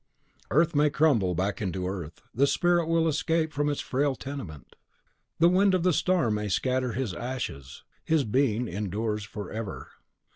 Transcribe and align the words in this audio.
(Earth 0.49 0.73
may 0.73 0.89
crumble 0.89 1.35
back 1.35 1.61
into 1.61 1.87
earth; 1.87 2.23
the 2.33 2.47
Spirit 2.47 2.87
will 2.87 3.03
still 3.03 3.09
escape 3.09 3.53
from 3.53 3.69
its 3.69 3.81
frail 3.81 4.15
tenement. 4.15 4.75
The 5.37 5.47
wind 5.47 5.75
of 5.75 5.83
the 5.83 5.93
storm 5.93 6.33
may 6.33 6.49
scatter 6.49 6.93
his 6.93 7.13
ashes; 7.13 7.83
his 8.03 8.23
being 8.23 8.67
endures 8.67 9.25
forever.) 9.25 9.89